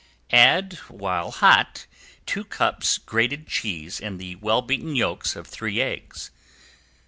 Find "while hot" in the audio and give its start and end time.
0.87-1.85